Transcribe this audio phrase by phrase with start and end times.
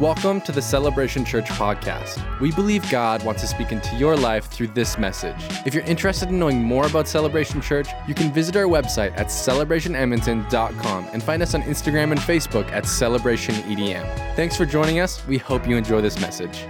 [0.00, 2.40] Welcome to the Celebration Church podcast.
[2.40, 5.36] We believe God wants to speak into your life through this message.
[5.66, 9.26] If you're interested in knowing more about Celebration Church, you can visit our website at
[9.26, 14.36] celebrationedmonton.com and find us on Instagram and Facebook at celebrationedm.
[14.36, 15.22] Thanks for joining us.
[15.26, 16.64] We hope you enjoy this message.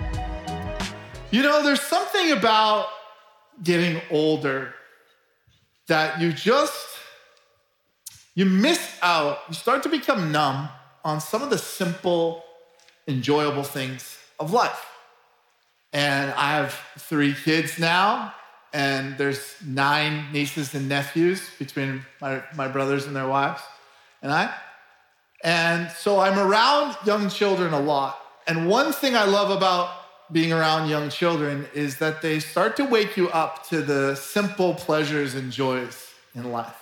[1.31, 2.89] You know, there's something about
[3.63, 4.75] getting older
[5.87, 6.85] that you just
[8.35, 9.39] you miss out.
[9.49, 10.69] You start to become numb
[11.05, 12.43] on some of the simple
[13.11, 14.87] enjoyable things of life.
[15.93, 18.33] And I have three kids now,
[18.73, 23.63] and there's nine nieces and nephews between my, my brothers and their wives
[24.23, 24.55] and I.
[25.43, 28.21] And so I'm around young children a lot.
[28.47, 29.91] And one thing I love about
[30.31, 34.75] being around young children is that they start to wake you up to the simple
[34.75, 36.77] pleasures and joys in life.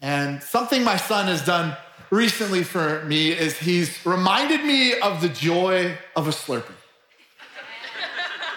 [0.00, 1.76] And something my son has done
[2.10, 6.72] recently for me is he's reminded me of the joy of a Slurpee.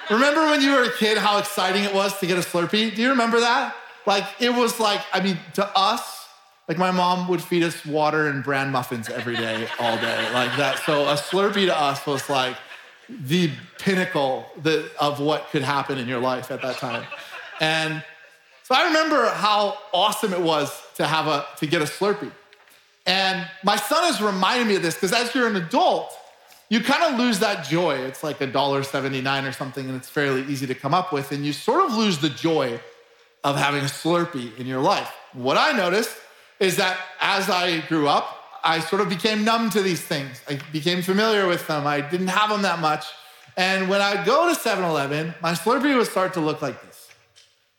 [0.09, 2.95] remember when you were a kid how exciting it was to get a Slurpee?
[2.95, 3.75] Do you remember that?
[4.05, 6.27] Like, it was like, I mean, to us,
[6.67, 10.55] like my mom would feed us water and bran muffins every day, all day, like
[10.57, 10.79] that.
[10.85, 12.55] So a Slurpee to us was like
[13.09, 14.45] the pinnacle
[14.99, 17.05] of what could happen in your life at that time.
[17.59, 18.03] And
[18.63, 22.31] so I remember how awesome it was to have a to get a Slurpee.
[23.09, 26.15] And my son has reminded me of this because as you're an adult,
[26.69, 27.95] you kind of lose that joy.
[27.95, 31.31] It's like a dollar seventy-nine or something, and it's fairly easy to come up with.
[31.31, 32.79] And you sort of lose the joy
[33.43, 35.11] of having a Slurpee in your life.
[35.33, 36.15] What I noticed
[36.59, 40.39] is that as I grew up, I sort of became numb to these things.
[40.47, 41.87] I became familiar with them.
[41.87, 43.07] I didn't have them that much.
[43.57, 47.07] And when I go to 7 Eleven, my Slurpee would start to look like this.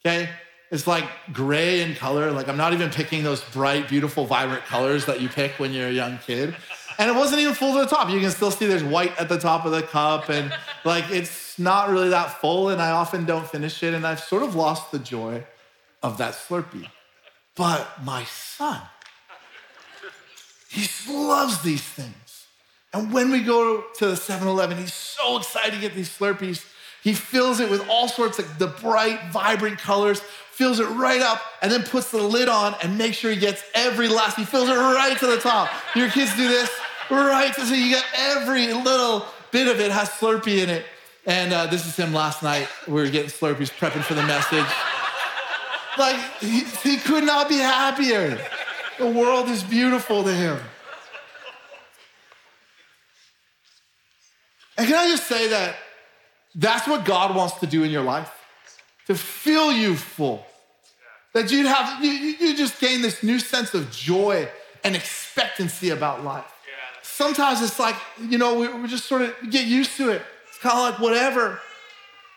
[0.04, 0.28] Okay?
[0.70, 2.30] It's like gray in color.
[2.30, 5.88] Like I'm not even picking those bright, beautiful, vibrant colors that you pick when you're
[5.88, 6.54] a young kid.
[6.98, 8.10] And it wasn't even full to the top.
[8.10, 10.52] You can still see there's white at the top of the cup, and
[10.84, 12.68] like it's not really that full.
[12.68, 15.44] And I often don't finish it, and I've sort of lost the joy
[16.02, 16.88] of that Slurpee.
[17.56, 18.82] But my son,
[20.68, 22.46] he loves these things.
[22.92, 26.64] And when we go to the 7 Eleven, he's so excited to get these Slurpees.
[27.02, 30.22] He fills it with all sorts of the bright, vibrant colors
[30.60, 33.64] fills it right up, and then puts the lid on and makes sure he gets
[33.72, 35.70] every last, he fills it right to the top.
[35.96, 36.70] Your kids do this,
[37.10, 37.50] right?
[37.54, 40.84] To so you get every little bit of it has Slurpee in it.
[41.24, 42.68] And uh, this is him last night.
[42.86, 44.66] We were getting Slurpees, prepping for the message.
[45.96, 48.38] Like, he, he could not be happier.
[48.98, 50.58] The world is beautiful to him.
[54.76, 55.74] And can I just say that
[56.54, 58.30] that's what God wants to do in your life?
[59.06, 60.44] To fill you full.
[61.32, 64.48] That you'd have, you, you just gain this new sense of joy
[64.82, 66.52] and expectancy about life.
[67.02, 70.22] Sometimes it's like, you know, we, we just sort of get used to it.
[70.48, 71.60] It's kind of like whatever.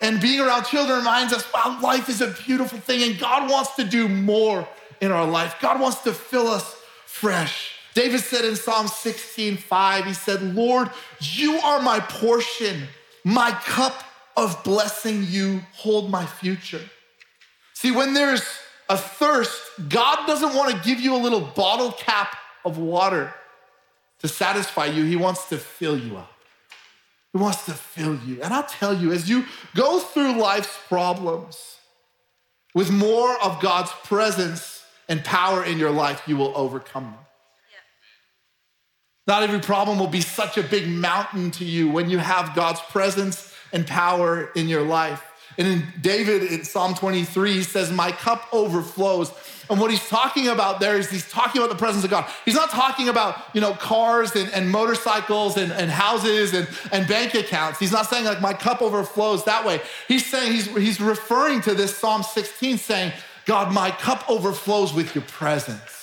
[0.01, 3.75] And being around children reminds us, wow, life is a beautiful thing, and God wants
[3.77, 4.67] to do more
[4.99, 5.55] in our life.
[5.61, 6.75] God wants to fill us
[7.05, 7.71] fresh.
[7.93, 10.89] David said in Psalm 16, 5, he said, Lord,
[11.21, 12.83] you are my portion,
[13.23, 14.03] my cup
[14.35, 16.81] of blessing you hold my future.
[17.73, 18.43] See, when there's
[18.89, 22.35] a thirst, God doesn't want to give you a little bottle cap
[22.65, 23.33] of water
[24.19, 25.03] to satisfy you.
[25.03, 26.31] He wants to fill you up.
[27.31, 28.41] He wants to fill you.
[28.41, 29.45] And I'll tell you, as you
[29.75, 31.77] go through life's problems
[32.75, 37.25] with more of God's presence and power in your life, you will overcome them.
[39.25, 42.81] Not every problem will be such a big mountain to you when you have God's
[42.81, 45.23] presence and power in your life.
[45.57, 49.31] And in David in Psalm 23, he says, My cup overflows.
[49.69, 52.29] And what he's talking about there is he's talking about the presence of God.
[52.43, 57.07] He's not talking about, you know, cars and, and motorcycles and, and houses and, and
[57.07, 57.79] bank accounts.
[57.79, 59.79] He's not saying like my cup overflows that way.
[60.07, 63.13] He's saying, he's, he's referring to this Psalm 16 saying,
[63.45, 66.02] God, my cup overflows with your presence.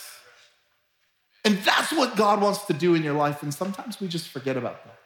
[1.44, 3.42] And that's what God wants to do in your life.
[3.42, 4.98] And sometimes we just forget about that.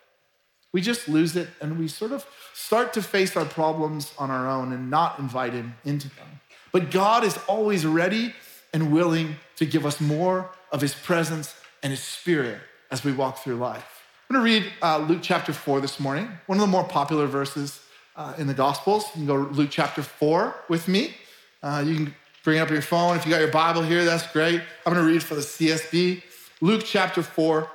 [0.73, 4.49] We just lose it and we sort of start to face our problems on our
[4.49, 6.41] own and not invite Him into them.
[6.73, 8.35] But God is always ready
[8.73, 11.55] and willing to give us more of His presence
[11.85, 12.59] and His Spirit
[12.91, 14.03] as we walk through life.
[14.29, 17.27] I'm going to read uh, Luke chapter 4 this morning, one of the more popular
[17.27, 17.81] verses
[18.17, 19.05] uh, in the Gospels.
[19.15, 21.15] You can go Luke chapter 4 with me.
[21.63, 23.17] Uh, you can bring up your phone.
[23.17, 24.61] If you got your Bible here, that's great.
[24.87, 26.23] I'm going to read for the CSB.
[26.61, 27.69] Luke chapter 4,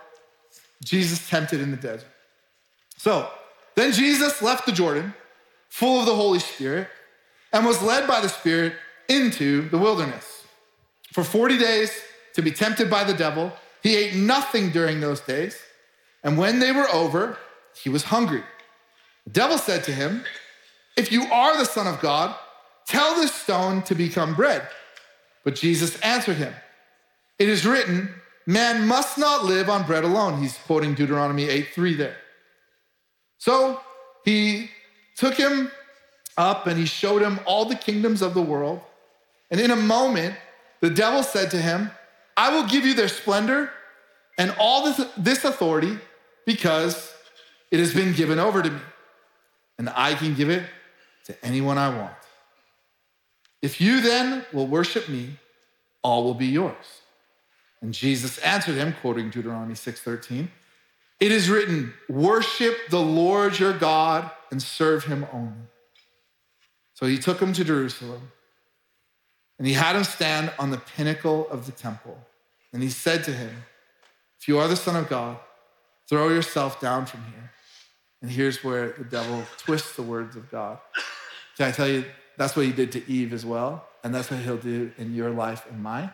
[0.84, 2.08] Jesus tempted in the desert.
[2.98, 3.30] So
[3.76, 5.14] then Jesus left the Jordan,
[5.70, 6.88] full of the Holy Spirit,
[7.52, 8.74] and was led by the Spirit
[9.10, 10.44] into the wilderness.
[11.12, 11.92] For 40 days
[12.36, 13.52] to be tempted by the devil,
[13.82, 15.58] he ate nothing during those days.
[16.24, 17.38] And when they were over,
[17.82, 18.44] he was hungry.
[19.26, 20.24] The devil said to him,
[20.96, 22.36] If you are the Son of God,
[22.90, 24.68] tell this stone to become bread.
[25.44, 26.54] But Jesus answered him,
[27.38, 28.10] It is written,
[28.46, 30.42] Man must not live on bread alone.
[30.42, 32.18] He's quoting Deuteronomy 8 3 there.
[33.38, 33.80] So
[34.26, 34.70] he
[35.16, 35.72] took him
[36.36, 38.82] up and he showed him all the kingdoms of the world.
[39.52, 40.36] And in a moment,
[40.82, 41.92] the devil said to him,
[42.36, 43.72] I will give you their splendor
[44.38, 45.98] and all this, this authority
[46.46, 47.14] because
[47.70, 48.80] it has been given over to me,
[49.78, 50.64] and I can give it
[51.26, 52.19] to anyone I want.
[53.62, 55.38] If you then will worship me,
[56.02, 57.02] all will be yours.
[57.82, 60.50] And Jesus answered him, quoting Deuteronomy 6:13,
[61.20, 65.68] It is written, worship the Lord your God and serve him only.
[66.94, 68.32] So he took him to Jerusalem,
[69.58, 72.18] and he had him stand on the pinnacle of the temple.
[72.74, 73.64] And he said to him,
[74.40, 75.38] If you are the Son of God,
[76.10, 77.52] throw yourself down from here.
[78.22, 80.80] And here's where the devil twists the words of God.
[81.56, 82.04] Can I tell you,
[82.40, 83.86] that's what he did to Eve as well.
[84.02, 86.10] And that's what he'll do in your life and mine,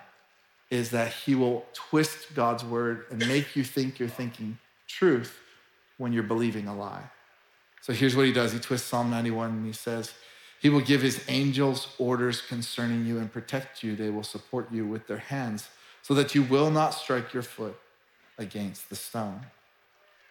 [0.71, 4.57] is that he will twist God's word and make you think you're thinking
[4.87, 5.37] truth
[5.99, 7.03] when you're believing a lie.
[7.81, 8.53] So here's what he does.
[8.53, 10.15] He twists Psalm 91 and he says,
[10.59, 13.95] he will give his angels orders concerning you and protect you.
[13.95, 15.69] They will support you with their hands
[16.01, 17.77] so that you will not strike your foot
[18.39, 19.41] against the stone.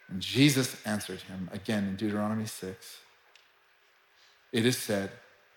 [0.08, 2.98] And Jesus answered him again in Deuteronomy 6
[4.50, 5.12] It is said,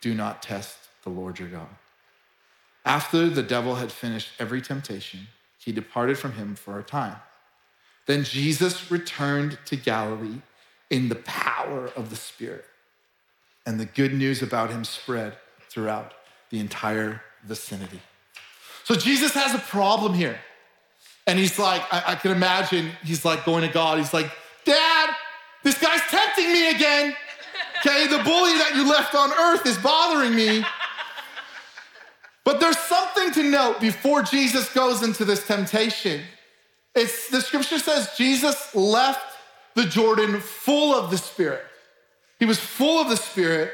[0.07, 1.67] Do not test the Lord your God.
[2.85, 5.27] After the devil had finished every temptation,
[5.57, 7.17] he departed from him for a time.
[8.05, 10.39] Then Jesus returned to Galilee
[10.89, 12.63] in the power of the Spirit,
[13.65, 15.33] and the good news about him spread
[15.69, 16.13] throughout
[16.51, 17.99] the entire vicinity.
[18.85, 20.39] So Jesus has a problem here.
[21.25, 23.97] And he's like, I, I can imagine he's like going to God.
[23.97, 24.31] He's like,
[24.63, 25.09] Dad,
[25.63, 27.13] this guy's tempting me again.
[27.87, 30.65] Okay, the bully that you left on earth is bothering me.
[32.43, 36.21] But there's something to note before Jesus goes into this temptation.
[36.95, 39.37] It's the scripture says Jesus left
[39.75, 41.63] the Jordan full of the Spirit.
[42.39, 43.71] He was full of the Spirit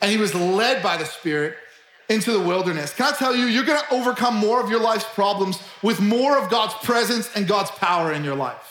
[0.00, 1.56] and he was led by the Spirit
[2.08, 2.94] into the wilderness.
[2.94, 6.50] Can I tell you, you're gonna overcome more of your life's problems with more of
[6.50, 8.65] God's presence and God's power in your life.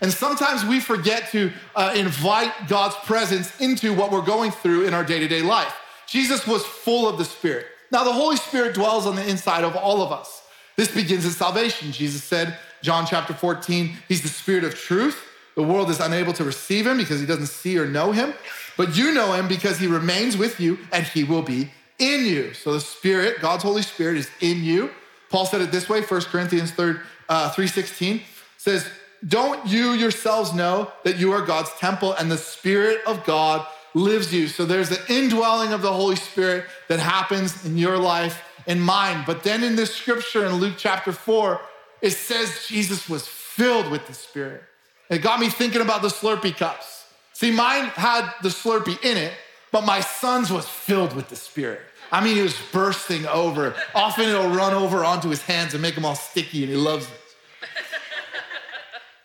[0.00, 4.94] And sometimes we forget to uh, invite God's presence into what we're going through in
[4.94, 5.74] our day to day life.
[6.06, 7.66] Jesus was full of the Spirit.
[7.90, 10.42] Now, the Holy Spirit dwells on the inside of all of us.
[10.76, 11.92] This begins in salvation.
[11.92, 15.18] Jesus said, John chapter 14, He's the Spirit of truth.
[15.54, 18.34] The world is unable to receive Him because He doesn't see or know Him,
[18.76, 22.52] but you know Him because He remains with you and He will be in you.
[22.52, 24.90] So the Spirit, God's Holy Spirit, is in you.
[25.30, 26.96] Paul said it this way, 1 Corinthians 3,
[27.28, 28.20] uh, 3.16
[28.58, 28.86] says,
[29.26, 34.32] don't you yourselves know that you are God's temple and the Spirit of God lives
[34.32, 34.48] you?
[34.48, 39.24] So there's the indwelling of the Holy Spirit that happens in your life and mine.
[39.26, 41.60] But then in this scripture in Luke chapter 4,
[42.02, 44.62] it says Jesus was filled with the Spirit.
[45.08, 47.04] It got me thinking about the Slurpee cups.
[47.32, 49.32] See, mine had the Slurpee in it,
[49.72, 51.80] but my son's was filled with the Spirit.
[52.12, 53.74] I mean, he was bursting over.
[53.94, 57.06] Often it'll run over onto his hands and make them all sticky, and he loves
[57.06, 57.20] it.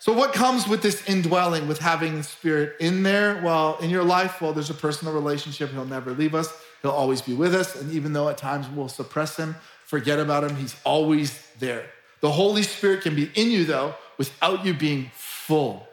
[0.02, 3.40] So, what comes with this indwelling, with having the Spirit in there?
[3.44, 5.70] Well, in your life, well, there's a personal relationship.
[5.70, 7.80] He'll never leave us, He'll always be with us.
[7.80, 9.56] And even though at times we'll suppress Him,
[9.86, 11.86] forget about Him, He's always there.
[12.22, 15.88] The Holy Spirit can be in you, though, without you being full,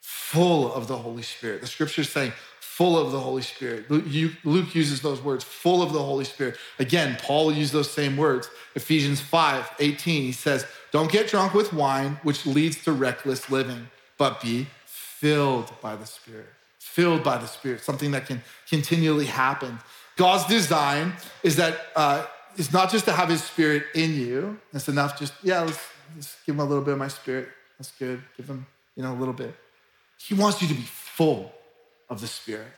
[0.00, 1.60] full of the Holy Spirit.
[1.60, 3.88] The scripture is saying, full of the Holy Spirit.
[3.88, 6.56] Luke uses those words, full of the Holy Spirit.
[6.80, 8.50] Again, Paul used those same words.
[8.74, 13.88] Ephesians 5 18, he says, Don't get drunk with wine, which leads to reckless living,
[14.18, 16.46] but be filled by the Spirit.
[16.78, 19.78] Filled by the Spirit, something that can continually happen.
[20.16, 24.58] God's design is that uh, it's not just to have His Spirit in you.
[24.74, 25.80] It's enough just, yeah, let's,
[26.14, 27.48] let's give Him a little bit of my Spirit.
[27.78, 28.22] That's good.
[28.36, 29.54] Give Him, you know, a little bit.
[30.18, 31.50] He wants you to be full
[32.10, 32.68] of the Spirit.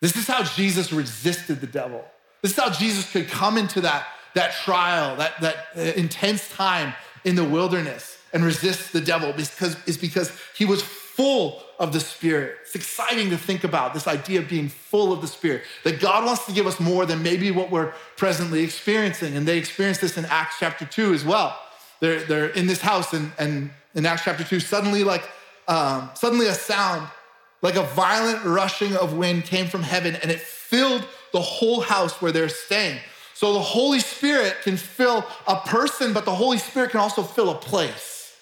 [0.00, 2.04] This is how Jesus resisted the devil.
[2.42, 6.94] This is how Jesus could come into that, that trial, that, that uh, intense time
[7.24, 12.00] in the wilderness and resist the devil because it's because he was full of the
[12.00, 12.56] Spirit.
[12.62, 16.24] It's exciting to think about this idea of being full of the Spirit, that God
[16.24, 19.36] wants to give us more than maybe what we're presently experiencing.
[19.36, 21.58] And they experienced this in Acts chapter 2 as well.
[22.00, 25.28] They're, they're in this house, and, and in Acts chapter 2, suddenly, like,
[25.68, 27.08] um, suddenly a sound
[27.62, 32.20] like a violent rushing of wind came from heaven and it filled the whole house
[32.20, 32.98] where they're staying.
[33.40, 37.48] So the Holy Spirit can fill a person, but the Holy Spirit can also fill
[37.48, 38.36] a place.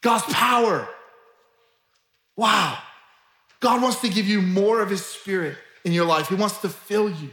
[0.00, 0.88] God's power.
[2.36, 2.78] Wow.
[3.58, 6.28] God wants to give you more of his spirit in your life.
[6.28, 7.30] He wants to fill you.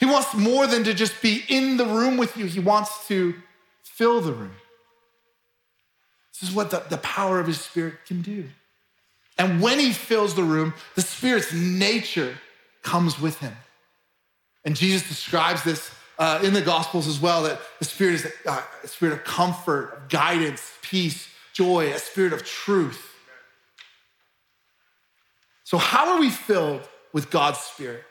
[0.00, 3.36] He wants more than to just be in the room with you, he wants to
[3.84, 4.56] fill the room.
[6.32, 8.46] This is what the, the power of his spirit can do.
[9.38, 12.36] And when he fills the room, the spirit's nature
[12.82, 13.52] comes with him.
[14.66, 18.60] And Jesus describes this uh, in the Gospels as well that the Spirit is uh,
[18.82, 23.14] a spirit of comfort, of guidance, peace, joy, a spirit of truth.
[25.64, 28.02] So, how are we filled with God's Spirit?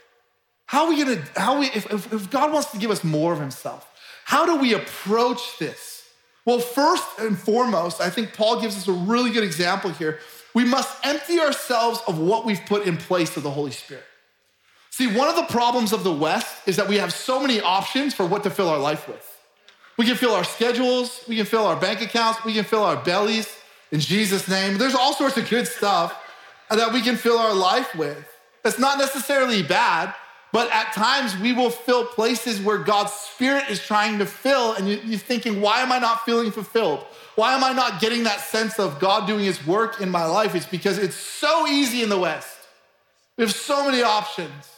[0.65, 3.39] How are we gonna, how we, if, if God wants to give us more of
[3.39, 3.91] Himself,
[4.23, 6.03] how do we approach this?
[6.45, 10.19] Well, first and foremost, I think Paul gives us a really good example here.
[10.53, 14.05] We must empty ourselves of what we've put in place of the Holy Spirit.
[14.95, 18.13] See, one of the problems of the West is that we have so many options
[18.13, 19.29] for what to fill our life with.
[19.97, 22.95] We can fill our schedules, we can fill our bank accounts, we can fill our
[22.95, 23.53] bellies
[23.91, 24.77] in Jesus' name.
[24.77, 26.17] There's all sorts of good stuff
[26.69, 28.25] that we can fill our life with.
[28.63, 30.15] That's not necessarily bad,
[30.53, 34.87] but at times we will fill places where God's Spirit is trying to fill, and
[34.87, 37.05] you're thinking, why am I not feeling fulfilled?
[37.35, 40.55] Why am I not getting that sense of God doing His work in my life?
[40.55, 42.59] It's because it's so easy in the West.
[43.35, 44.71] We have so many options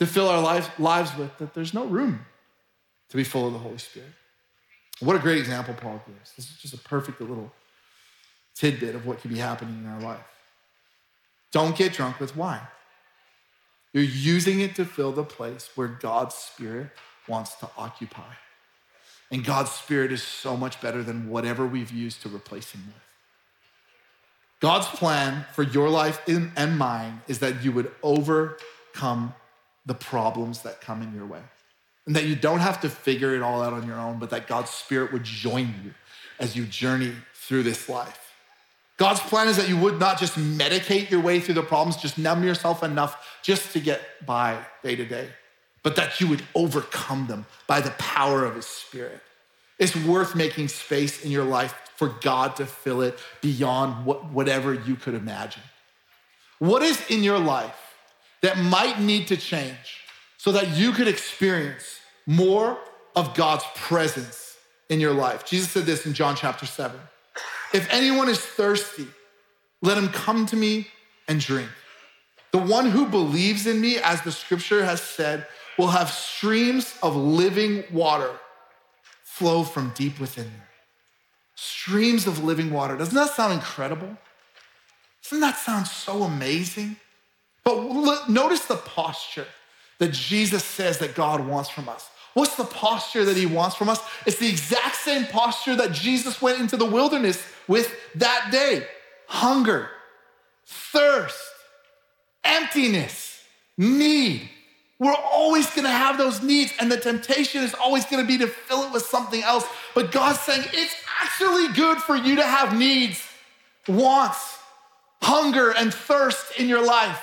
[0.00, 2.24] to fill our lives, lives with that there's no room
[3.10, 4.08] to be full of the Holy Spirit.
[5.00, 6.32] What a great example Paul gives.
[6.32, 7.52] This is just a perfect little
[8.54, 10.24] tidbit of what could be happening in our life.
[11.52, 12.66] Don't get drunk with wine.
[13.92, 16.88] You're using it to fill the place where God's Spirit
[17.28, 18.32] wants to occupy.
[19.30, 22.94] And God's Spirit is so much better than whatever we've used to replace Him with.
[24.60, 29.34] God's plan for your life and mine is that you would overcome
[29.90, 31.40] the problems that come in your way.
[32.06, 34.46] And that you don't have to figure it all out on your own, but that
[34.46, 35.92] God's Spirit would join you
[36.38, 38.32] as you journey through this life.
[38.98, 42.18] God's plan is that you would not just medicate your way through the problems, just
[42.18, 45.28] numb yourself enough just to get by day to day,
[45.82, 49.20] but that you would overcome them by the power of His Spirit.
[49.80, 54.72] It's worth making space in your life for God to fill it beyond what, whatever
[54.72, 55.62] you could imagine.
[56.60, 57.89] What is in your life
[58.42, 60.00] that might need to change
[60.38, 62.78] so that you could experience more
[63.14, 64.56] of God's presence
[64.88, 65.44] in your life.
[65.44, 66.98] Jesus said this in John chapter 7.
[67.72, 69.06] If anyone is thirsty,
[69.82, 70.88] let him come to me
[71.28, 71.68] and drink.
[72.52, 75.46] The one who believes in me, as the scripture has said,
[75.78, 78.32] will have streams of living water
[79.22, 80.62] flow from deep within them.
[81.54, 82.96] Streams of living water.
[82.96, 84.16] Doesn't that sound incredible?
[85.22, 86.96] Doesn't that sound so amazing?
[87.76, 89.46] But notice the posture
[89.98, 92.08] that Jesus says that God wants from us.
[92.34, 94.00] What's the posture that he wants from us?
[94.26, 98.86] It's the exact same posture that Jesus went into the wilderness with that day
[99.26, 99.88] hunger,
[100.66, 101.38] thirst,
[102.42, 103.42] emptiness,
[103.78, 104.48] need.
[104.98, 108.82] We're always gonna have those needs, and the temptation is always gonna be to fill
[108.84, 109.64] it with something else.
[109.94, 113.22] But God's saying it's actually good for you to have needs,
[113.88, 114.58] wants,
[115.22, 117.22] hunger, and thirst in your life.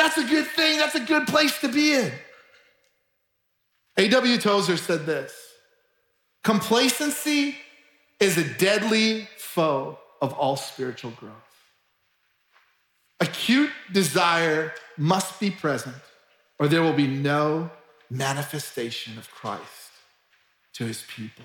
[0.00, 0.78] That's a good thing.
[0.78, 2.10] That's a good place to be in.
[3.98, 4.38] A.W.
[4.38, 5.30] Tozer said this
[6.42, 7.54] complacency
[8.18, 11.34] is a deadly foe of all spiritual growth.
[13.20, 16.02] Acute desire must be present,
[16.58, 17.70] or there will be no
[18.08, 19.90] manifestation of Christ
[20.72, 21.44] to his people.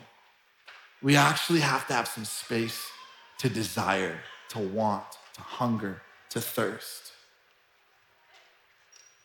[1.04, 2.88] We actually have to have some space
[3.40, 4.18] to desire,
[4.52, 7.12] to want, to hunger, to thirst.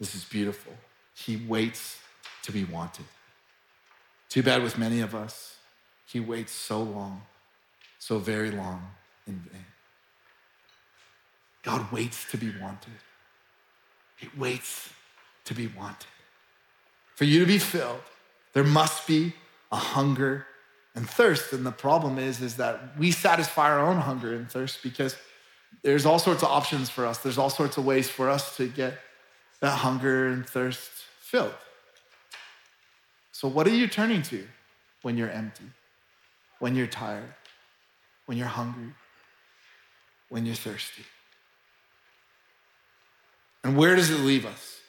[0.00, 0.72] This is beautiful.
[1.14, 1.98] He waits
[2.42, 3.04] to be wanted.
[4.30, 5.56] Too bad with many of us,
[6.06, 7.22] he waits so long,
[7.98, 8.82] so very long
[9.26, 9.66] in vain.
[11.62, 12.94] God waits to be wanted.
[14.16, 14.88] He waits
[15.44, 16.06] to be wanted.
[17.14, 18.00] For you to be filled,
[18.54, 19.34] there must be
[19.70, 20.46] a hunger
[20.94, 21.52] and thirst.
[21.52, 25.16] And the problem is, is that we satisfy our own hunger and thirst because
[25.82, 27.18] there's all sorts of options for us.
[27.18, 28.94] There's all sorts of ways for us to get
[29.60, 30.90] that hunger and thirst
[31.20, 31.54] filled.
[33.32, 34.46] So, what are you turning to
[35.02, 35.64] when you're empty,
[36.58, 37.34] when you're tired,
[38.26, 38.92] when you're hungry,
[40.28, 41.04] when you're thirsty?
[43.62, 44.80] And where does it leave us?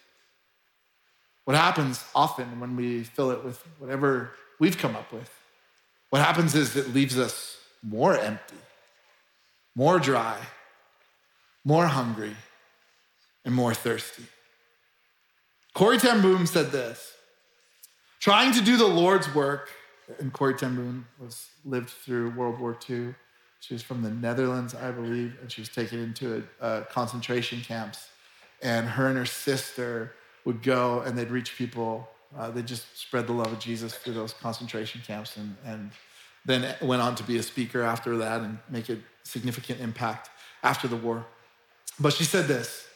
[1.46, 5.30] What happens often when we fill it with whatever we've come up with?
[6.10, 8.58] What happens is it leaves us more empty,
[9.76, 10.38] more dry,
[11.64, 12.36] more hungry,
[13.44, 14.24] and more thirsty.
[15.74, 17.14] Corrie ten Boom said this
[18.20, 19.70] trying to do the Lord's work,
[20.20, 23.16] and Corrie ten Boom was lived through World War II.
[23.62, 28.10] She was from the Netherlands, I believe, and she was taken into a, concentration camps.
[28.64, 30.14] And her and her sister
[30.46, 32.10] would go and they'd reach people.
[32.38, 35.92] Uh, they'd just spread the love of Jesus through those concentration camps and, and
[36.46, 40.30] then went on to be a speaker after that and make a significant impact
[40.64, 41.26] after the war.
[42.00, 42.88] But she said this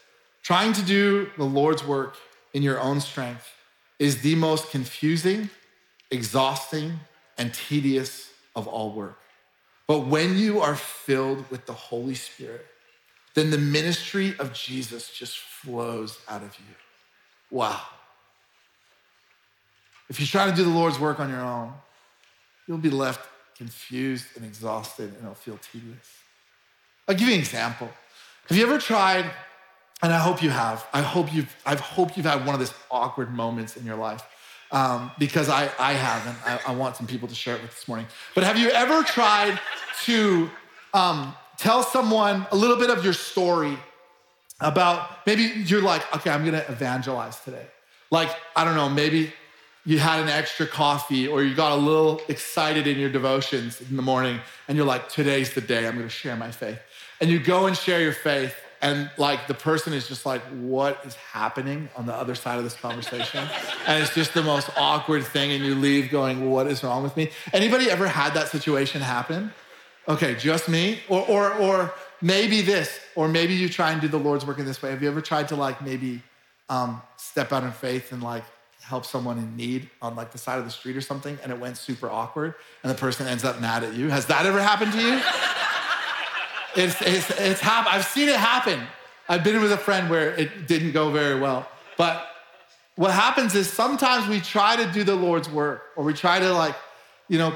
[0.42, 2.18] trying to do the Lord's work
[2.56, 3.52] in your own strength
[4.00, 5.50] is the most confusing,
[6.10, 6.94] exhausting,
[7.38, 9.20] and tedious of all work.
[9.88, 12.66] But when you are filled with the Holy Spirit,
[13.34, 16.76] then the ministry of Jesus just flows out of you.
[17.52, 17.82] Wow.
[20.10, 21.74] If you try to do the Lord's work on your own,
[22.68, 26.08] you'll be left confused and exhausted and it'll feel tedious.
[27.06, 27.90] I'll give you an example.
[28.48, 29.26] Have you ever tried,
[30.02, 32.74] and I hope you have, I hope you've, I hope you've had one of these
[32.92, 34.24] awkward moments in your life.
[34.72, 36.38] Um, because I, I haven't.
[36.46, 38.08] I, I, want some people to share it with this morning.
[38.34, 39.60] But have you ever tried
[40.06, 40.50] to
[40.94, 43.78] um, tell someone a little bit of your story
[44.60, 47.68] about maybe you're like, okay, I'm gonna evangelize today.
[48.12, 49.34] Like, I don't know, maybe
[49.86, 53.96] you had an extra coffee or you got a little excited in your devotions in
[53.96, 56.80] the morning and you're like, today's the day I'm gonna share my faith.
[57.22, 61.02] And you go and share your faith and like the person is just like, what
[61.06, 63.40] is happening on the other side of this conversation?
[63.88, 67.18] and it's just the most awkward thing and you leave going, what is wrong with
[67.18, 67.32] me?
[67.52, 69.52] Anybody ever had that situation happen?
[70.08, 71.00] Okay, just me?
[71.10, 74.66] Or, or, or maybe this, or maybe you try and do the Lord's work in
[74.66, 74.92] this way.
[74.92, 76.22] Have you ever tried to like maybe
[76.70, 78.44] um, step out in faith and like
[78.82, 81.60] help someone in need on like the side of the street or something and it
[81.60, 84.10] went super awkward and the person ends up mad at you?
[84.10, 85.20] Has that ever happened to you?
[86.76, 87.96] it's, it's, it's happened.
[87.96, 88.80] I've seen it happen.
[89.28, 91.68] I've been with a friend where it didn't go very well.
[91.98, 92.28] But
[92.96, 96.54] what happens is sometimes we try to do the Lord's work or we try to
[96.54, 96.76] like,
[97.28, 97.56] you know,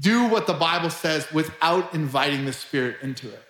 [0.00, 3.42] do what the Bible says without inviting the Spirit into it.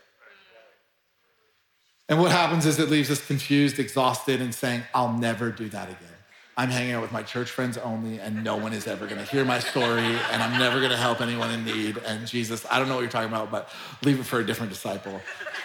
[2.08, 5.88] And what happens is it leaves us confused, exhausted, and saying, I'll never do that
[5.88, 6.09] again.
[6.56, 9.44] I'm hanging out with my church friends only, and no one is ever gonna hear
[9.44, 11.98] my story, and I'm never gonna help anyone in need.
[11.98, 13.70] And Jesus, I don't know what you're talking about, but
[14.04, 15.20] leave it for a different disciple.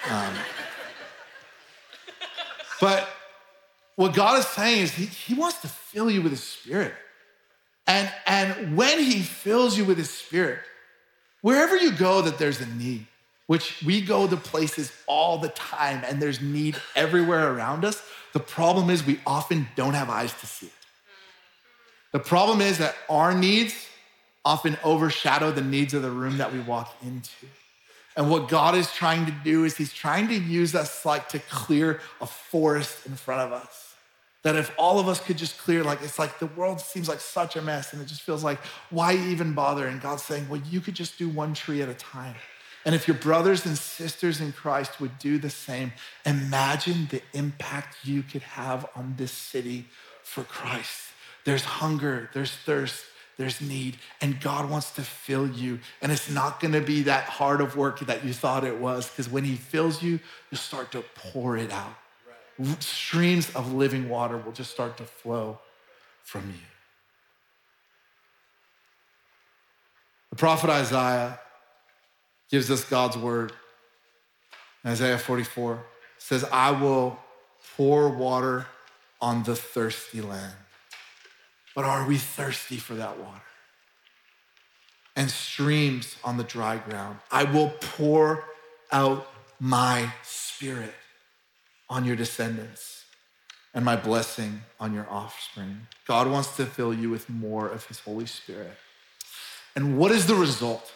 [0.09, 0.33] Um,
[2.79, 3.07] but
[3.95, 6.93] what God is saying is he, he wants to fill you with His Spirit.
[7.87, 10.59] And, and when he fills you with his spirit,
[11.41, 13.05] wherever you go that there's a need,
[13.47, 18.03] which we go to places all the time and there's need everywhere around us,
[18.35, 20.71] the problem is we often don't have eyes to see it.
[22.11, 23.87] The problem is that our needs
[24.43, 27.47] often overshadow the needs of the room that we walk into.
[28.17, 31.39] And what God is trying to do is he's trying to use us like to
[31.39, 33.95] clear a forest in front of us
[34.43, 37.21] that if all of us could just clear, like it's like the world seems like
[37.21, 39.87] such a mess and it just feels like, why even bother?
[39.87, 42.35] And God's saying, well, you could just do one tree at a time.
[42.85, 45.91] And if your brothers and sisters in Christ would do the same,
[46.25, 49.87] imagine the impact you could have on this city
[50.23, 51.09] for Christ.
[51.43, 53.03] There's hunger, there's thirst,
[53.37, 55.79] there's need, and God wants to fill you.
[56.01, 59.29] And it's not gonna be that hard of work that you thought it was, because
[59.29, 60.19] when He fills you,
[60.51, 61.95] you start to pour it out
[62.79, 65.59] streams of living water will just start to flow
[66.23, 66.65] from you.
[70.29, 71.39] The prophet Isaiah
[72.49, 73.51] gives us God's word.
[74.85, 75.83] Isaiah 44
[76.17, 77.19] says, I will
[77.75, 78.67] pour water
[79.19, 80.53] on the thirsty land.
[81.75, 83.41] But are we thirsty for that water?
[85.15, 87.19] And streams on the dry ground.
[87.31, 88.43] I will pour
[88.91, 89.27] out
[89.59, 90.93] my spirit
[91.89, 93.05] on your descendants
[93.73, 95.87] and my blessing on your offspring.
[96.07, 98.73] God wants to fill you with more of his Holy Spirit.
[99.75, 100.93] And what is the result?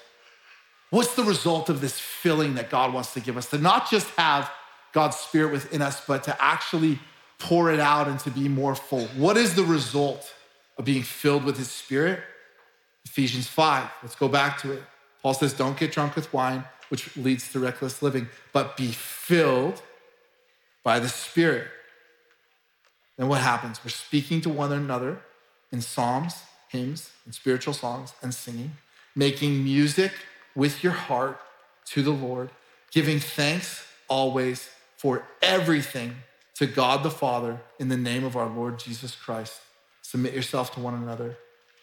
[0.89, 3.47] What's the result of this filling that God wants to give us?
[3.47, 4.51] To not just have
[4.91, 6.99] God's Spirit within us, but to actually
[7.37, 9.05] pour it out and to be more full.
[9.15, 10.33] What is the result
[10.77, 12.21] of being filled with his Spirit?
[13.05, 13.89] Ephesians 5.
[14.01, 14.83] Let's go back to it.
[15.21, 19.81] Paul says, Don't get drunk with wine, which leads to reckless living, but be filled
[20.83, 21.67] by the Spirit.
[23.17, 23.83] Then what happens?
[23.83, 25.19] We're speaking to one another
[25.71, 28.71] in psalms, hymns, and spiritual songs, and singing,
[29.15, 30.13] making music
[30.59, 31.39] with your heart
[31.85, 32.49] to the Lord,
[32.91, 36.17] giving thanks always for everything
[36.55, 39.61] to God the Father in the name of our Lord Jesus Christ.
[40.01, 41.37] Submit yourself to one another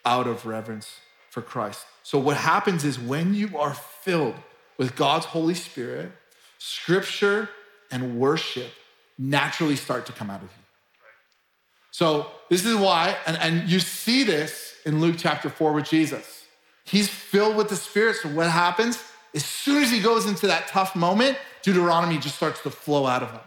[0.05, 0.99] out of reverence
[1.31, 1.87] for Christ.
[2.03, 4.35] So, what happens is when you are filled
[4.77, 6.13] with God's Holy Spirit,
[6.59, 7.49] scripture
[7.91, 8.71] and worship
[9.17, 10.65] naturally start to come out of you.
[11.93, 16.46] So, this is why, and, and you see this in Luke chapter 4 with Jesus.
[16.87, 18.17] He's filled with the Spirit.
[18.17, 19.03] So, what happens?
[19.37, 23.23] as soon as he goes into that tough moment, Deuteronomy just starts to flow out
[23.23, 23.41] of him.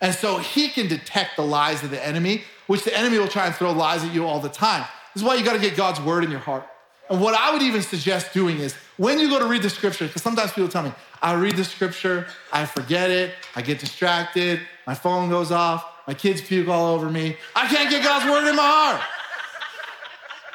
[0.00, 3.46] And so he can detect the lies of the enemy, which the enemy will try
[3.46, 4.84] and throw lies at you all the time.
[5.14, 6.64] This is why you got to get God's word in your heart.
[7.08, 10.06] And what I would even suggest doing is when you go to read the scripture,
[10.06, 14.60] because sometimes people tell me, I read the scripture, I forget it, I get distracted,
[14.86, 18.48] my phone goes off, my kids puke all over me, I can't get God's word
[18.48, 19.00] in my heart.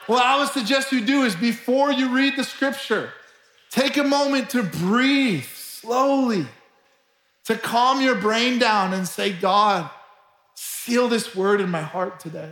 [0.07, 3.11] What I would suggest you do is before you read the scripture,
[3.69, 6.45] take a moment to breathe slowly,
[7.45, 9.89] to calm your brain down and say, God,
[10.55, 12.51] seal this word in my heart today.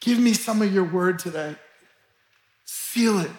[0.00, 1.56] Give me some of your word today.
[2.64, 3.30] Seal it.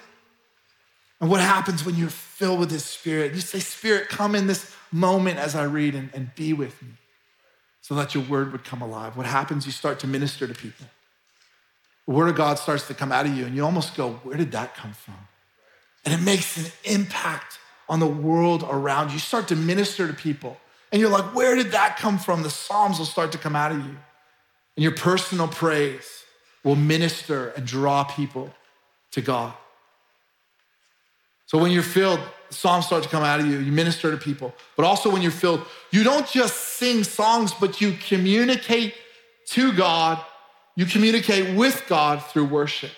[1.19, 3.33] And what happens when you're filled with His Spirit?
[3.33, 6.89] You say, Spirit, come in this moment as I read and, and be with me
[7.81, 9.17] so that your word would come alive.
[9.17, 9.65] What happens?
[9.65, 10.85] You start to minister to people.
[12.07, 14.51] Word of God starts to come out of you, and you almost go, Where did
[14.51, 15.17] that come from?
[16.03, 19.13] And it makes an impact on the world around you.
[19.13, 20.57] You start to minister to people,
[20.91, 22.43] and you're like, Where did that come from?
[22.43, 23.97] The Psalms will start to come out of you.
[24.75, 26.23] And your personal praise
[26.63, 28.53] will minister and draw people
[29.11, 29.53] to God.
[31.45, 33.59] So when you're filled, Psalms start to come out of you.
[33.59, 34.53] You minister to people.
[34.75, 38.93] But also when you're filled, you don't just sing songs, but you communicate
[39.47, 40.23] to God.
[40.75, 42.91] You communicate with God through worship.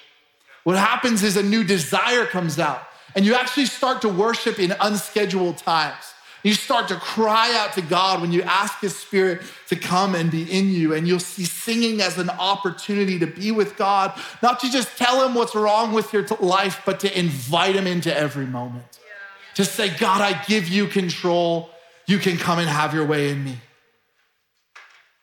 [0.64, 2.82] What happens is a new desire comes out,
[3.16, 6.14] and you actually start to worship in unscheduled times.
[6.44, 10.30] You start to cry out to God when you ask His Spirit to come and
[10.30, 10.94] be in you.
[10.94, 15.26] And you'll see singing as an opportunity to be with God, not to just tell
[15.26, 18.86] Him what's wrong with your life, but to invite Him into every moment.
[18.92, 19.54] Yeah.
[19.56, 21.70] To say, God, I give you control.
[22.08, 23.60] You can come and have your way in me.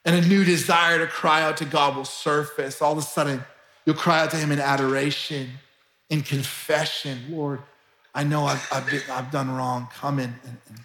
[0.04, 2.80] And a new desire to cry out to God will surface.
[2.80, 3.44] All of a sudden,
[3.84, 5.50] you'll cry out to Him in adoration,
[6.08, 7.18] in confession.
[7.28, 7.60] Lord,
[8.14, 9.88] I know I've, I've, been, I've done wrong.
[9.94, 10.78] Come in and, and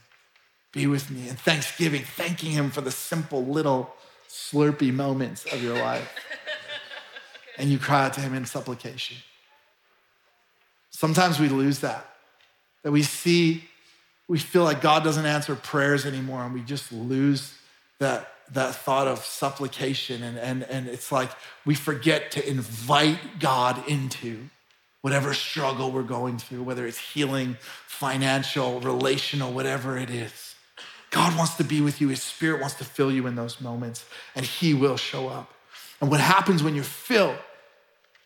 [0.71, 3.93] be with me in thanksgiving, thanking Him for the simple little
[4.29, 6.09] Slurpee moments of your life.
[7.57, 9.17] and you cry out to Him in supplication.
[10.89, 12.05] Sometimes we lose that,
[12.83, 13.65] that we see,
[14.27, 17.53] we feel like God doesn't answer prayers anymore, and we just lose
[17.99, 20.23] that, that thought of supplication.
[20.23, 21.31] And, and, and it's like
[21.65, 24.49] we forget to invite God into
[25.01, 30.55] whatever struggle we're going through, whether it's healing, financial, relational, whatever it is.
[31.11, 32.09] God wants to be with you.
[32.09, 34.05] His spirit wants to fill you in those moments,
[34.35, 35.53] and He will show up.
[36.01, 37.37] And what happens when you're filled?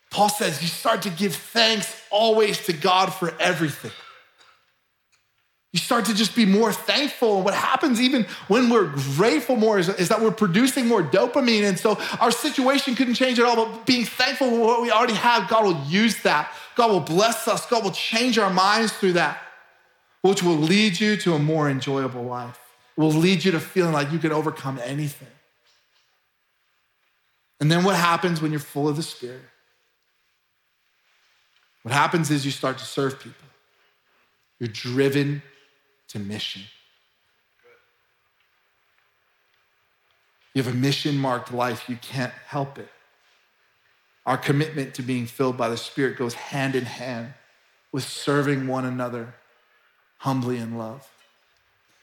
[0.10, 3.92] Paul says you start to give thanks always to God for everything.
[5.72, 7.38] You start to just be more thankful.
[7.38, 11.64] And what happens even when we're grateful more is, is, that we're producing more dopamine.
[11.64, 15.14] And so our situation couldn't change at all, but being thankful for what we already
[15.14, 16.52] have, God will use that.
[16.76, 17.68] God will bless us.
[17.68, 19.42] God will change our minds through that,
[20.22, 22.60] which will lead you to a more enjoyable life
[23.00, 25.30] it will lead you to feeling like you can overcome anything.
[27.62, 29.40] And then what happens when you're full of the Spirit?
[31.84, 33.48] What happens is you start to serve people.
[34.60, 35.42] You're driven
[36.10, 36.63] to mission.
[40.54, 42.89] You have a mission marked life, you can't help it.
[44.26, 47.34] Our commitment to being filled by the Spirit goes hand in hand
[47.91, 49.36] with serving one another
[50.17, 51.08] humbly in love.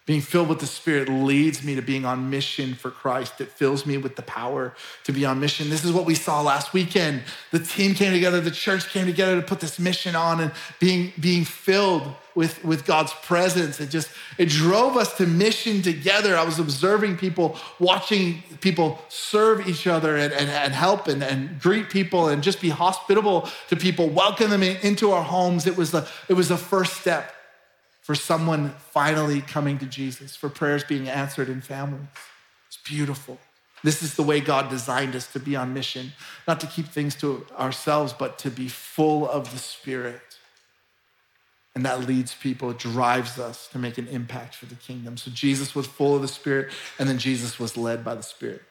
[0.07, 3.40] Being filled with the Spirit leads me to being on mission for Christ.
[3.40, 5.69] It fills me with the power to be on mission.
[5.69, 7.23] This is what we saw last weekend.
[7.51, 11.12] The team came together, the church came together to put this mission on and being,
[11.19, 13.81] being filled with, with God's presence.
[13.81, 16.37] It just, it drove us to mission together.
[16.37, 21.61] I was observing people, watching people serve each other and, and, and help and, and
[21.61, 25.66] greet people and just be hospitable to people, welcome them into our homes.
[25.66, 27.33] It was the, it was the first step
[28.07, 32.07] for someone finally coming to Jesus, for prayers being answered in families.
[32.69, 33.37] It's beautiful.
[33.83, 36.12] This is the way God designed us to be on mission,
[36.47, 40.21] not to keep things to ourselves, but to be full of the Spirit.
[41.75, 45.16] And that leads people, drives us to make an impact for the kingdom.
[45.16, 48.62] So Jesus was full of the Spirit, and then Jesus was led by the Spirit.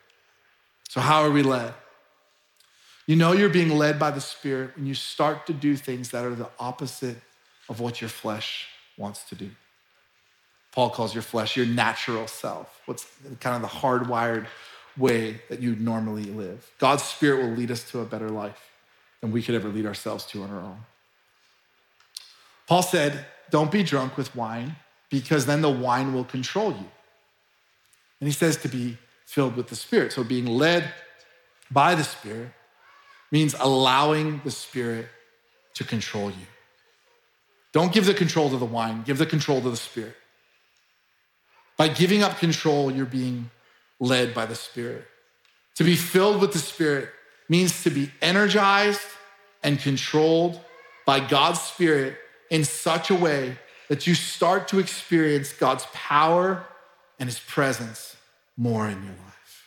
[0.88, 1.74] So, how are we led?
[3.06, 6.24] You know you're being led by the Spirit when you start to do things that
[6.24, 7.18] are the opposite
[7.68, 9.50] of what your flesh wants to do.
[10.72, 12.82] Paul calls your flesh your natural self.
[12.86, 13.06] What's
[13.40, 14.48] kind of the hardwired
[14.98, 16.70] way that you normally live.
[16.80, 18.72] God's Spirit will lead us to a better life
[19.22, 20.80] than we could ever lead ourselves to on our own.
[22.68, 24.76] Paul said, Don't be drunk with wine,
[25.10, 26.90] because then the wine will control you.
[28.20, 30.14] And he says to be filled with the Spirit.
[30.14, 30.94] So being led
[31.70, 32.50] by the Spirit
[33.32, 35.08] means allowing the Spirit
[35.74, 36.48] to control you.
[37.76, 40.16] Don't give the control to the wine, give the control to the Spirit.
[41.76, 43.50] By giving up control, you're being
[44.00, 45.06] led by the Spirit.
[45.76, 47.10] To be filled with the Spirit
[47.50, 49.02] means to be energized
[49.62, 50.58] and controlled
[51.06, 52.16] by God's Spirit
[52.50, 53.58] in such a way
[53.90, 56.66] that you start to experience God's power
[57.20, 58.16] and His presence
[58.56, 59.66] more in your life.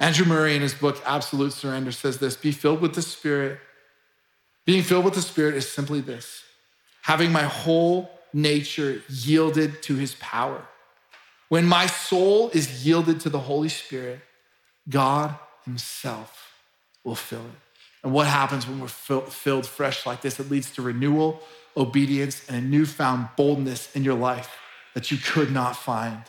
[0.00, 3.58] Andrew Murray, in his book Absolute Surrender, says this Be filled with the Spirit.
[4.64, 6.45] Being filled with the Spirit is simply this
[7.06, 10.60] having my whole nature yielded to His power.
[11.48, 14.18] When my soul is yielded to the Holy Spirit,
[14.88, 15.32] God
[15.64, 16.52] Himself
[17.04, 17.60] will fill it.
[18.02, 20.40] And what happens when we're filled fresh like this?
[20.40, 21.40] It leads to renewal,
[21.76, 24.50] obedience, and a newfound boldness in your life
[24.94, 26.22] that you could not find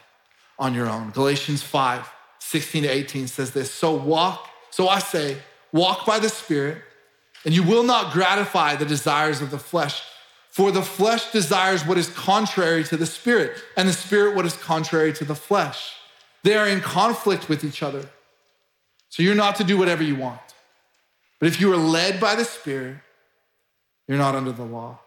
[0.59, 1.09] on your own.
[1.09, 5.37] Galatians 5 16 to 18 says this So walk, so I say,
[5.71, 6.83] walk by the Spirit,
[7.45, 10.03] and you will not gratify the desires of the flesh.
[10.57, 14.53] For the flesh desires what is contrary to the Spirit, and the Spirit what is
[14.53, 15.93] contrary to the flesh.
[16.41, 18.09] They are in conflict with each other.
[19.09, 20.41] So you're not to do whatever you want.
[21.39, 22.97] But if you are led by the Spirit,
[24.07, 24.97] you're not under the law.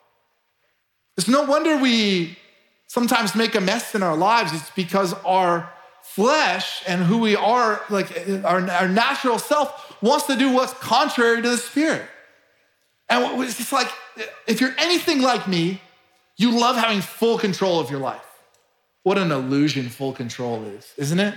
[1.16, 2.38] It's no wonder we
[2.86, 4.52] sometimes make a mess in our lives.
[4.52, 5.68] It's because our
[6.02, 8.08] flesh and who we are, like
[8.44, 12.06] our, our natural self, wants to do what's contrary to the Spirit.
[13.08, 13.88] And it's just like,
[14.46, 15.80] if you're anything like me,
[16.37, 18.20] you love having full control of your life.
[19.02, 21.35] What an illusion full control is, isn't it?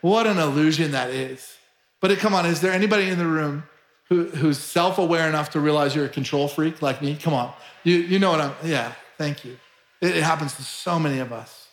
[0.00, 1.56] What an illusion that is.
[2.00, 3.64] But come on, is there anybody in the room
[4.08, 7.16] who, who's self aware enough to realize you're a control freak like me?
[7.16, 7.52] Come on.
[7.84, 9.58] You, you know what I'm, yeah, thank you.
[10.00, 11.68] It, it happens to so many of us.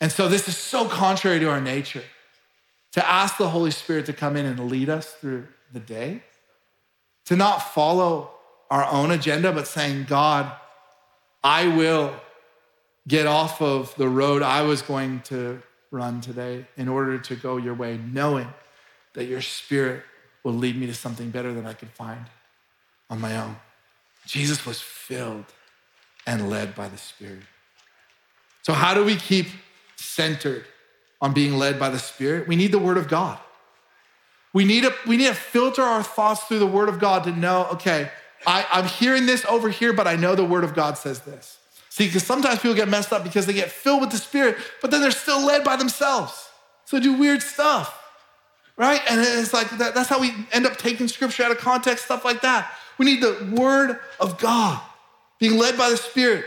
[0.00, 2.02] And so this is so contrary to our nature
[2.92, 6.22] to ask the Holy Spirit to come in and lead us through the day,
[7.32, 8.30] to not follow
[8.70, 10.52] our own agenda, but saying, God,
[11.42, 12.14] I will
[13.08, 17.56] get off of the road I was going to run today in order to go
[17.56, 18.52] your way, knowing
[19.14, 20.02] that your spirit
[20.44, 22.26] will lead me to something better than I could find
[23.08, 23.56] on my own.
[24.26, 25.46] Jesus was filled
[26.26, 27.44] and led by the Spirit.
[28.60, 29.46] So, how do we keep
[29.96, 30.66] centered
[31.22, 32.46] on being led by the Spirit?
[32.46, 33.38] We need the Word of God.
[34.52, 37.32] We need, to, we need to filter our thoughts through the Word of God to
[37.32, 38.10] know, okay,
[38.46, 41.58] I, I'm hearing this over here, but I know the Word of God says this.
[41.88, 44.90] See, because sometimes people get messed up because they get filled with the Spirit, but
[44.90, 46.48] then they're still led by themselves.
[46.84, 47.98] So do weird stuff
[48.76, 49.00] right?
[49.08, 52.24] And it's like that, that's how we end up taking scripture out of context, stuff
[52.24, 52.72] like that.
[52.98, 54.80] We need the word of God,
[55.38, 56.44] being led by the Spirit.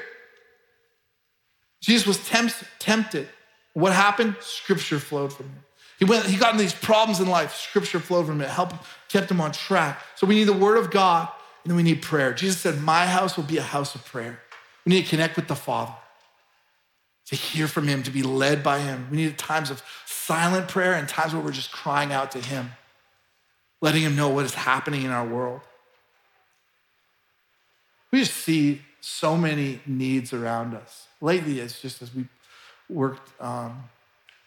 [1.81, 3.29] Jesus was tempt, tempted.
[3.73, 4.35] What happened?
[4.39, 5.63] Scripture flowed from him.
[5.99, 7.55] He went, he got in these problems in life.
[7.55, 8.41] Scripture flowed from.
[8.41, 8.75] It helped,
[9.07, 10.01] kept him on track.
[10.15, 11.29] So we need the word of God,
[11.63, 12.33] and then we need prayer.
[12.33, 14.39] Jesus said, My house will be a house of prayer.
[14.85, 15.93] We need to connect with the Father,
[17.27, 19.07] to hear from him, to be led by him.
[19.09, 19.81] We need times of
[20.25, 22.71] silent prayer and times where we're just crying out to Him,
[23.79, 25.61] letting Him know what is happening in our world.
[28.11, 31.07] We just see so many needs around us.
[31.21, 32.25] Lately, it's just as we
[32.89, 33.83] worked, um,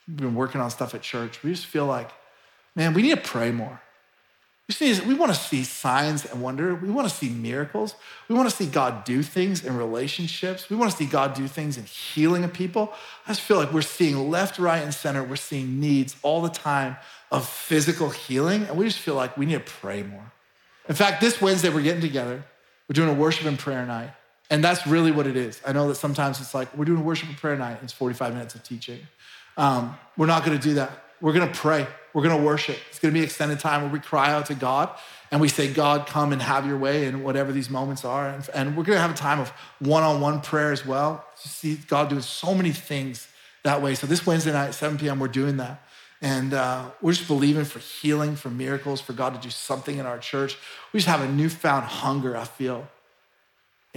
[0.08, 2.10] we've been working on stuff at church, we just feel like,
[2.74, 3.80] man, we need to pray more.
[4.80, 6.74] We want to see signs and wonder.
[6.74, 7.94] We want to see miracles.
[8.28, 10.68] We want to see God do things in relationships.
[10.68, 12.92] We want to see God do things in healing of people.
[13.26, 15.24] I just feel like we're seeing left, right, and center.
[15.24, 16.98] We're seeing needs all the time
[17.30, 18.64] of physical healing.
[18.64, 20.32] And we just feel like we need to pray more.
[20.86, 22.44] In fact, this Wednesday, we're getting together.
[22.88, 24.10] We're doing a worship and prayer night.
[24.50, 25.62] And that's really what it is.
[25.66, 27.76] I know that sometimes it's like, we're doing a worship and prayer night.
[27.76, 29.00] and It's 45 minutes of teaching.
[29.58, 31.04] Um, we're not going to do that.
[31.20, 31.86] We're going to pray.
[32.14, 32.78] We're going to worship.
[32.88, 34.90] It's going to be extended time where we cry out to God
[35.30, 38.28] and we say, God, come and have your way in whatever these moments are.
[38.28, 41.24] And, and we're going to have a time of one on one prayer as well.
[41.42, 43.28] To see God doing so many things
[43.64, 43.94] that way.
[43.94, 45.82] So this Wednesday night, 7 p.m., we're doing that.
[46.20, 50.06] And uh, we're just believing for healing, for miracles, for God to do something in
[50.06, 50.56] our church.
[50.92, 52.88] We just have a newfound hunger, I feel,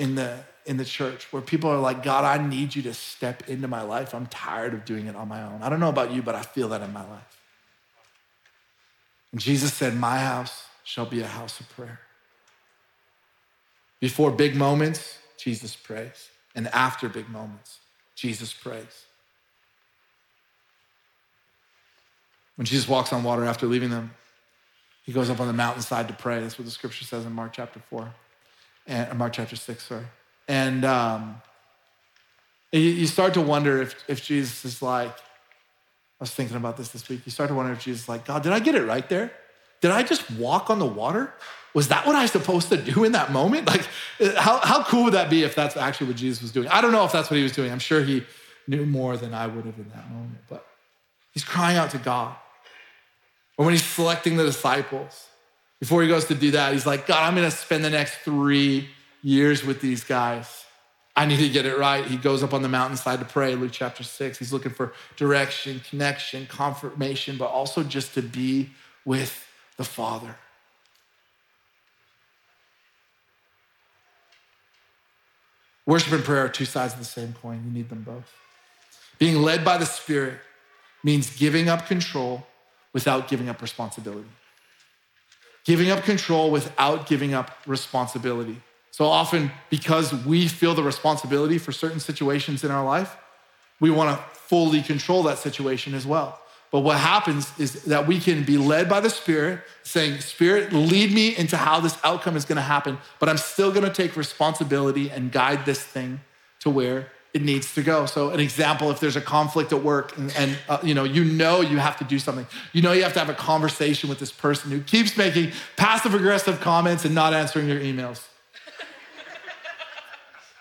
[0.02, 3.48] in the, in the church where people are like, God, I need you to step
[3.48, 4.16] into my life.
[4.16, 5.62] I'm tired of doing it on my own.
[5.62, 7.38] I don't know about you, but I feel that in my life.
[9.32, 12.00] And Jesus said, My house shall be a house of prayer.
[14.00, 16.30] Before big moments, Jesus prays.
[16.56, 17.78] And after big moments,
[18.16, 19.06] Jesus prays.
[22.56, 24.16] When Jesus walks on water after leaving them,
[25.04, 26.40] he goes up on the mountainside to pray.
[26.40, 28.12] That's what the scripture says in Mark chapter 4,
[28.92, 30.06] and Mark chapter 6, sorry.
[30.48, 31.42] And um,
[32.72, 37.08] you start to wonder if, if Jesus is like, I was thinking about this this
[37.10, 37.22] week.
[37.26, 39.32] You start to wonder if Jesus is like, God, did I get it right there?
[39.82, 41.34] Did I just walk on the water?
[41.74, 43.68] was that what I was supposed to do in that moment?
[43.68, 43.88] Like,
[44.36, 46.68] how, how cool would that be if that's actually what Jesus was doing?
[46.68, 47.72] I don't know if that's what he was doing.
[47.72, 48.26] I'm sure he
[48.68, 50.66] knew more than I would have in that moment, but
[51.32, 52.36] he's crying out to God.
[53.58, 55.28] Or when he's selecting the disciples,
[55.82, 58.20] before he goes to do that, he's like, God, I'm going to spend the next
[58.20, 58.88] three
[59.24, 60.64] years with these guys.
[61.16, 62.06] I need to get it right.
[62.06, 64.38] He goes up on the mountainside to pray, Luke chapter six.
[64.38, 68.70] He's looking for direction, connection, confirmation, but also just to be
[69.06, 69.46] with
[69.78, 70.36] the Father.
[75.88, 77.64] Worship and prayer are two sides of the same coin.
[77.66, 78.32] You need them both.
[79.18, 80.36] Being led by the Spirit
[81.04, 82.46] means giving up control
[82.94, 84.30] without giving up responsibility.
[85.66, 88.62] Giving up control without giving up responsibility.
[88.92, 93.16] So often, because we feel the responsibility for certain situations in our life,
[93.80, 96.40] we want to fully control that situation as well.
[96.72, 101.14] But what happens is that we can be led by the Spirit, saying, Spirit, lead
[101.14, 104.16] me into how this outcome is going to happen, but I'm still going to take
[104.16, 106.22] responsibility and guide this thing
[106.62, 108.06] to where it needs to go.
[108.06, 111.24] So, an example: if there's a conflict at work, and, and uh, you know you
[111.24, 114.20] know you have to do something, you know you have to have a conversation with
[114.20, 118.22] this person who keeps making passive aggressive comments and not answering your emails.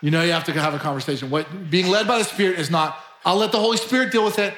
[0.03, 1.29] You know you have to have a conversation.
[1.29, 4.39] What being led by the Spirit is not, I'll let the Holy Spirit deal with
[4.39, 4.55] it.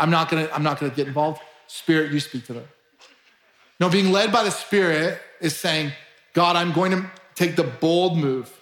[0.00, 1.40] I'm not gonna, I'm not gonna get involved.
[1.68, 2.64] Spirit, you speak to them.
[3.78, 5.92] No, being led by the Spirit is saying,
[6.32, 8.52] God, I'm going to take the bold move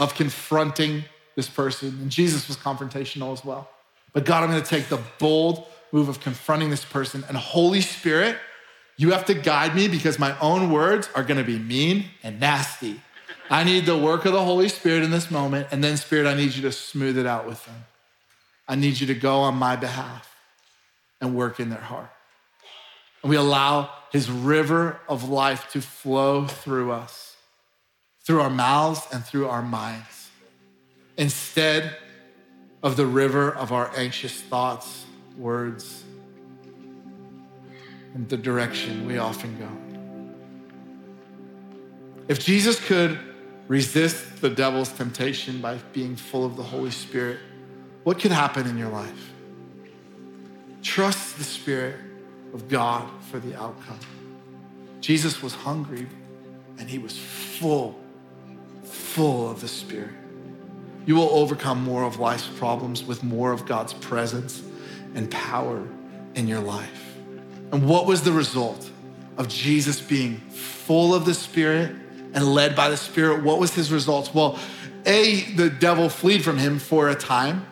[0.00, 1.04] of confronting
[1.38, 1.90] this person.
[2.02, 3.70] And Jesus was confrontational as well.
[4.12, 7.24] But God, I'm gonna take the bold move of confronting this person.
[7.28, 8.36] And Holy Spirit,
[8.96, 13.00] you have to guide me because my own words are gonna be mean and nasty.
[13.48, 15.68] I need the work of the Holy Spirit in this moment.
[15.70, 17.84] And then, Spirit, I need you to smooth it out with them.
[18.66, 20.34] I need you to go on my behalf
[21.20, 22.10] and work in their heart.
[23.22, 27.36] And we allow his river of life to flow through us,
[28.26, 30.17] through our mouths and through our minds,
[31.18, 31.96] instead
[32.82, 35.04] of the river of our anxious thoughts,
[35.36, 36.04] words,
[38.14, 39.68] and the direction we often go.
[42.28, 43.18] If Jesus could
[43.66, 47.38] resist the devil's temptation by being full of the Holy Spirit,
[48.04, 49.32] what could happen in your life?
[50.82, 51.96] Trust the Spirit
[52.54, 53.98] of God for the outcome.
[55.00, 56.06] Jesus was hungry
[56.78, 57.98] and he was full,
[58.84, 60.14] full of the Spirit.
[61.08, 64.62] You will overcome more of life's problems with more of God's presence
[65.14, 65.88] and power
[66.34, 67.16] in your life.
[67.72, 68.90] And what was the result
[69.38, 71.92] of Jesus being full of the Spirit
[72.34, 74.34] and led by the Spirit, what was his results?
[74.34, 74.58] Well,
[75.06, 77.66] A, the devil fled from him for a time.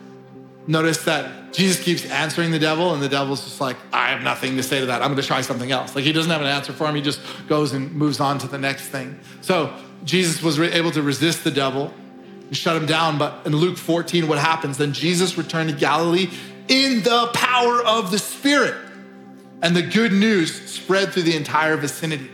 [0.66, 4.57] Notice that Jesus keeps answering the devil, and the devil's just like, I have nothing
[4.57, 5.03] to say to that.
[5.03, 5.94] I'm going to try something else.
[5.94, 6.94] Like he doesn't have an answer for him.
[6.94, 9.20] He just goes and moves on to the next thing.
[9.42, 11.92] So Jesus was able to resist the devil
[12.47, 13.19] and shut him down.
[13.19, 14.79] But in Luke 14, what happens?
[14.79, 16.31] Then Jesus returned to Galilee
[16.69, 18.75] in the power of the Spirit.
[19.63, 22.31] And the good news spread through the entire vicinity.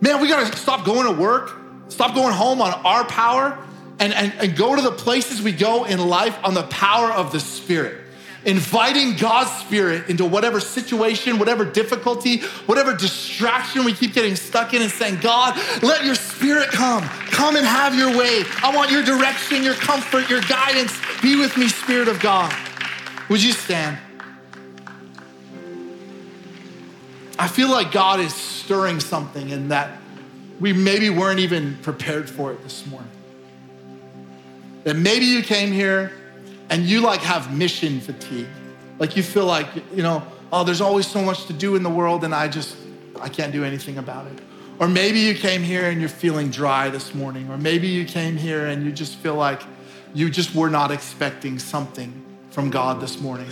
[0.00, 1.52] Man, we gotta stop going to work,
[1.88, 3.58] stop going home on our power,
[3.98, 7.32] and, and, and go to the places we go in life on the power of
[7.32, 8.00] the Spirit.
[8.44, 14.80] Inviting God's Spirit into whatever situation, whatever difficulty, whatever distraction we keep getting stuck in,
[14.80, 17.02] and saying, God, let your Spirit come.
[17.30, 18.44] Come and have your way.
[18.62, 20.98] I want your direction, your comfort, your guidance.
[21.20, 22.54] Be with me, Spirit of God.
[23.28, 23.98] Would you stand?
[27.38, 29.98] I feel like God is stirring something and that
[30.60, 33.10] we maybe weren't even prepared for it this morning.
[34.84, 36.12] That maybe you came here
[36.70, 38.46] and you like have mission fatigue.
[38.98, 41.90] Like you feel like, you know, oh, there's always so much to do in the
[41.90, 42.76] world and I just,
[43.20, 44.40] I can't do anything about it.
[44.78, 47.50] Or maybe you came here and you're feeling dry this morning.
[47.50, 49.60] Or maybe you came here and you just feel like
[50.14, 53.48] you just were not expecting something from God this morning.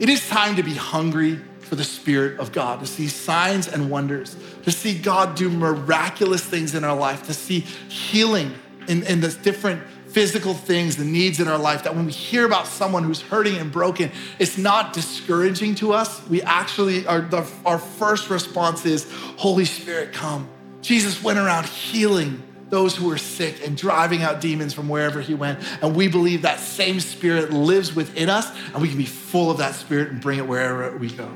[0.00, 3.90] It is time to be hungry for the Spirit of God, to see signs and
[3.90, 8.52] wonders, to see God do miraculous things in our life, to see healing
[8.88, 9.82] in, in the different
[10.16, 13.58] physical things, the needs in our life, that when we hear about someone who's hurting
[13.58, 16.26] and broken, it's not discouraging to us.
[16.26, 20.48] We actually, are the, our first response is, Holy Spirit, come.
[20.80, 25.34] Jesus went around healing those who were sick and driving out demons from wherever he
[25.34, 25.58] went.
[25.82, 29.58] And we believe that same spirit lives within us, and we can be full of
[29.58, 31.28] that spirit and bring it wherever we go.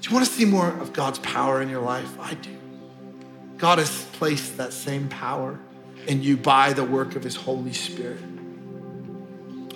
[0.00, 2.18] Do you want to see more of God's power in your life?
[2.18, 2.56] I do.
[3.58, 5.60] God has placed that same power
[6.08, 8.20] in you by the work of his Holy Spirit.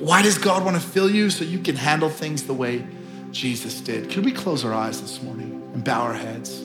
[0.01, 1.31] Why does God want to fill you?
[1.31, 2.85] So you can handle things the way
[3.31, 4.11] Jesus did.
[4.11, 6.65] Could we close our eyes this morning and bow our heads?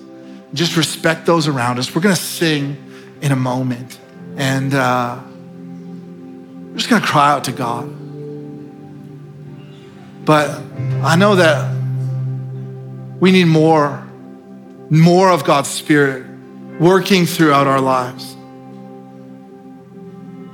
[0.54, 1.94] just respect those around us.
[1.94, 2.78] We're going to sing
[3.22, 4.00] in a moment.
[4.38, 5.20] And uh,
[6.70, 7.94] we're just going to cry out to God.
[10.26, 10.62] But
[11.04, 11.76] I know that
[13.20, 14.06] we need more,
[14.90, 16.26] more of God's Spirit
[16.80, 18.37] working throughout our lives.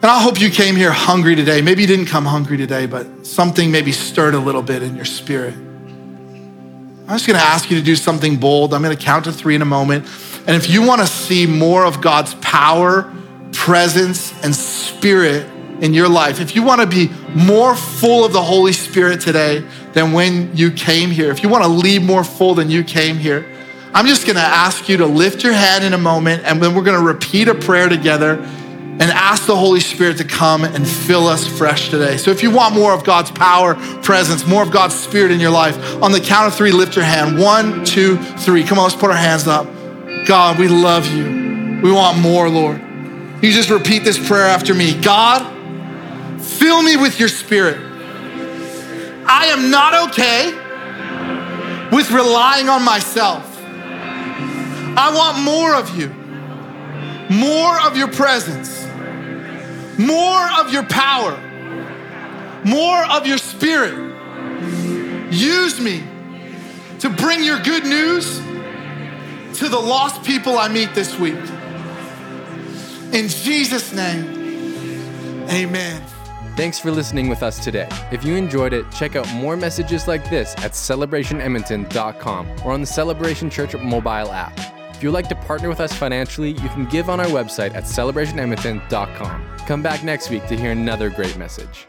[0.03, 1.61] And I hope you came here hungry today.
[1.61, 5.05] Maybe you didn't come hungry today, but something maybe stirred a little bit in your
[5.05, 5.53] spirit.
[5.53, 8.73] I'm just gonna ask you to do something bold.
[8.73, 10.05] I'm gonna count to three in a moment.
[10.45, 13.09] And if you wanna see more of God's power,
[13.53, 15.49] presence, and spirit
[15.79, 20.11] in your life, if you wanna be more full of the Holy Spirit today than
[20.11, 23.45] when you came here, if you wanna leave more full than you came here,
[23.93, 26.83] I'm just gonna ask you to lift your hand in a moment and then we're
[26.83, 28.45] gonna repeat a prayer together
[28.99, 32.15] and ask the Holy Spirit to come and fill us fresh today.
[32.17, 33.73] So if you want more of God's power,
[34.03, 37.03] presence, more of God's Spirit in your life, on the count of three, lift your
[37.03, 37.39] hand.
[37.39, 38.63] One, two, three.
[38.63, 39.67] Come on, let's put our hands up.
[40.27, 41.79] God, we love you.
[41.81, 42.79] We want more, Lord.
[43.41, 44.93] You just repeat this prayer after me.
[45.01, 45.41] God,
[46.39, 47.77] fill me with your Spirit.
[49.25, 50.53] I am not okay
[51.95, 53.49] with relying on myself.
[53.65, 56.09] I want more of you,
[57.29, 58.82] more of your presence
[59.97, 61.37] more of your power,
[62.65, 63.93] more of your spirit.
[65.31, 66.03] Use me
[66.99, 68.37] to bring your good news
[69.57, 71.35] to the lost people I meet this week.
[73.13, 76.01] In Jesus' name, amen.
[76.55, 77.87] Thanks for listening with us today.
[78.11, 82.87] If you enjoyed it, check out more messages like this at celebrationedmonton.com or on the
[82.87, 84.72] Celebration Church mobile app.
[85.03, 87.83] If you'd like to partner with us financially, you can give on our website at
[87.83, 89.57] celebrationedmonton.com.
[89.67, 91.85] Come back next week to hear another great message.